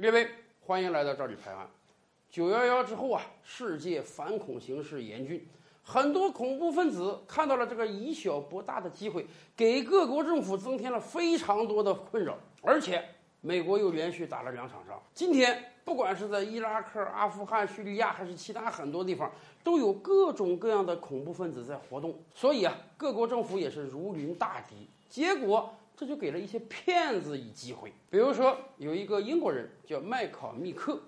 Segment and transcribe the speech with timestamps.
[0.00, 0.26] 列位，
[0.64, 1.68] 欢迎来到这里拍案。
[2.30, 5.46] 九幺幺之后啊，世界反恐形势严峻，
[5.82, 12.34] 很多恐怖分子看到了这个以小博大的机会，给各国政府增添了非常多的困扰。
[12.62, 13.04] 而且，
[13.42, 14.98] 美国又连续打了两场仗。
[15.12, 19.30] 今天，不管是在伊拉克、阿富汗、叙利亚，还是其他很多地方，
[19.62, 22.18] 都有各种各样的恐怖分子在活动。
[22.34, 24.88] 所以啊，各国政府也是如临大敌。
[25.10, 25.74] 结果。
[25.96, 30.98] 这就给了一些骗子以机会，比如说有一个英国人叫麦考密克，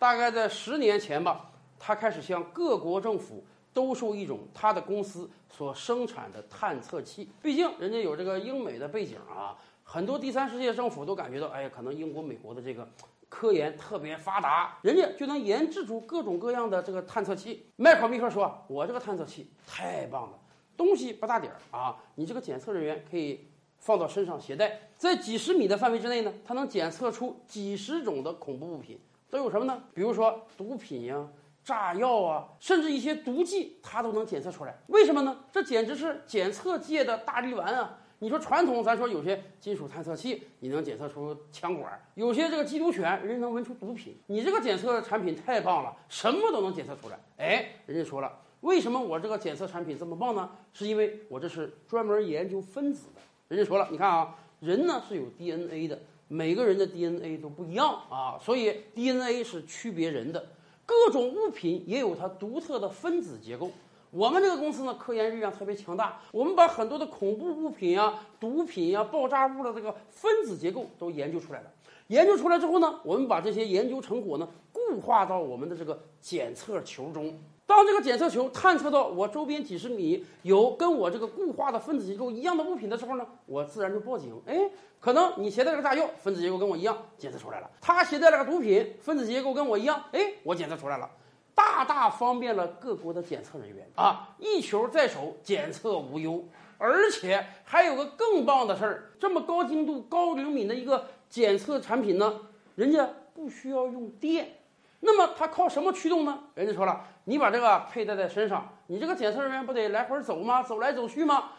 [0.00, 7.30] 大概在十年前吧，他开始向各国政府兜售一种他的公司所生产的探测器。
[7.40, 12.88] 毕竟人家有这个英美的背景啊，很多第三世界政府都感觉到，哎呀，可能英国、美国的这个
[13.28, 17.64] 科研特别发达，人家就能研制出各种各样的这个探测器。
[17.76, 20.38] 麦考密克说：“我这个探测器太棒了，
[20.76, 23.46] 东西不大点儿啊，你这个检测人员可以。”
[23.82, 28.96] 放到身上携带，在几十米的范围之内呢，它能检测出几十种的恐怖物品，
[29.28, 29.82] 都有什么呢？
[29.92, 31.28] 比如说毒品呀、
[31.64, 34.78] 炸药啊，甚至一些毒剂，它都能检测出来。
[34.86, 35.36] 为什么呢？
[35.50, 37.98] 这简直是检测界的大力丸啊！
[38.20, 44.16] 你说传统，咱说有些金属探测器，你能检测出枪管；有些这个缉毒犬，人能闻出毒品。
[44.28, 47.18] 你这个检测产品太棒了，什么都能检测出来。
[47.38, 50.48] 哎，人家说了，为什么我这个检测产品这么棒呢？
[50.72, 53.20] 是因为我这是专门研究分子的。
[53.52, 60.42] 人家说了，你看啊，人呢是有 DNA 的，每个人的 DNA 都不一样啊，所以 DNA 是区别人的。
[60.86, 63.70] 各种物品也有它独特的分子结构。
[64.10, 71.70] 我们这个公司呢，科研力量特别强大，我们把很多的恐怖物品呀、毒品呀、爆炸物的这个分子结构都研究出来了。
[72.06, 77.38] 研究出来之后呢，我们把这些研究成果呢固化到我们的这个检测球中。
[77.64, 84.38] 当这个检测球探测到我周边几十米有跟我这个固化的分子结构一样的物品的时候呢，我自然就报警。
[84.46, 91.08] 哎，可能你携带了个炸药，分子结构跟我一样，检测出来了；他携带了个毒品，分子结构跟我一样，哎，我检测出来了，
[91.54, 94.34] 大大方便了各国的检测人员啊！
[94.38, 96.44] 一球在手，检测无忧。
[96.78, 102.40] 而且还有个更棒的事儿，这么高精度、高灵敏的一个检测产品呢，
[102.74, 104.56] 人家不需要用电。
[105.04, 106.38] 那么它靠什么驱动呢？
[106.54, 110.62] 人家说了，你把这个佩戴在身上，你这个检测人员不得来回走吗？
[110.62, 111.50] 走来走去吗？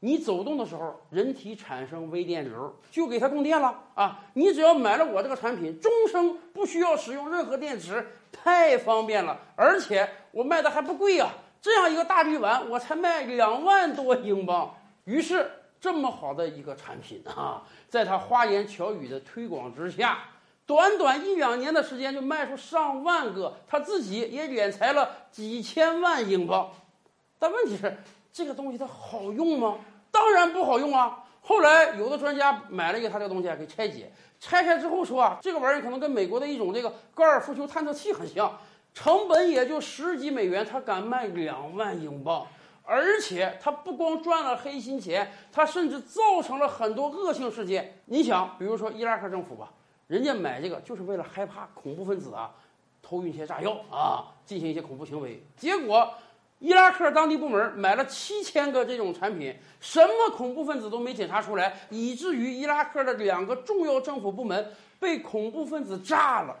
[0.00, 4.20] 你走动的时候，人体产生微电流，就给它供电了啊！
[4.34, 11.30] 你只要买了我这个产品，终生不需要使用任何电池，太方便了，而且我卖的还不贵啊！
[11.62, 14.74] 这样一个大力丸，我才卖两万多英镑。
[15.04, 15.50] 于是，
[15.80, 20.18] 这么好的一个产品啊，在他花言巧语的推广之下。
[20.70, 26.70] 短短一两年的时间就卖出上万个，他自己也敛财了几千万英镑。
[27.40, 27.96] 但问题是，
[28.32, 29.78] 这个东西它好用吗？
[30.12, 31.24] 当然不好用啊！
[31.40, 38.56] 后来有的专家买了一个他这个东西给拆解，拆开之后说啊，这个玩意儿可能跟美国的一种这个高尔夫球探测器很像，
[38.94, 42.46] 成本也就十几美元，他敢卖两万英镑，
[42.84, 48.00] 而且他不光赚了黑心钱，他甚至造成了很多恶性事件。
[48.04, 49.72] 你想，比如说伊拉克政府吧。
[50.10, 52.50] 人家买这个就是为了害怕恐怖分子啊，
[53.00, 55.40] 偷运一些炸药啊，进行一些恐怖行为。
[55.56, 56.12] 结果，
[56.58, 66.56] 伊拉克当地部门买了七千个这种产品，什么恐怖分子都没检查出来，以至于伊拉克的两个重要政府部门被恐怖分子炸了。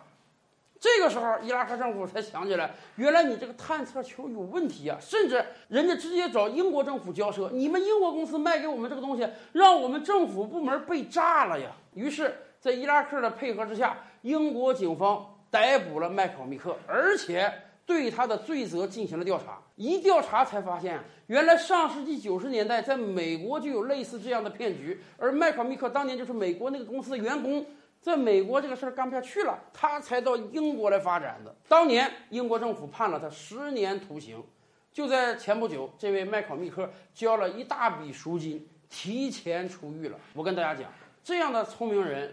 [0.78, 4.96] 这个时候，伊拉克政府才想起来，原来你这个探测球有问题啊！
[5.00, 11.72] 甚至人家直接找英国政府交涉，你们英国公司卖给我们这个东西，让我们政府部门被炸了呀。
[11.94, 12.32] 于是。
[12.60, 17.50] 在伊拉克的配合之下，英国警方逮捕了麦考密克，而且
[17.86, 19.58] 对他的罪责进行了调查。
[19.76, 27.64] 一调查才发现，原来上世纪九十年代在美国就有类似这样的骗局，而麦考密克当年就是美国那个公司的员工，
[28.02, 31.56] 在美国这个事儿干不下去了，他才到英国来发展的。
[31.66, 34.44] 当年英国政府判了他十年徒刑，
[34.92, 40.18] 就在前不久，这位麦考密克交了一大笔赎金，提前出狱了。
[40.34, 40.92] 我跟大家讲。
[41.30, 42.28] 这样的聪明人，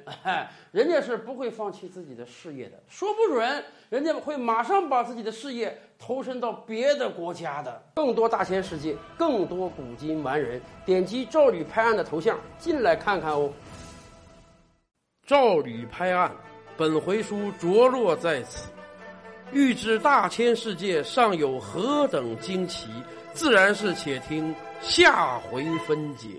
[0.71, 7.79] 人家是不会放弃自己的事业的，说不准人家会马上把自己的事业投身到别的国家的。
[7.93, 13.53] 更多大千世界，更多古今完人，点击赵吕拍案的头像进来看看哦。
[15.27, 16.35] 赵吕拍案，
[16.75, 18.67] 本回书着落在此。
[19.51, 22.89] 欲知大千世界尚有何等惊奇，
[23.31, 26.29] 自然是且听下回分解。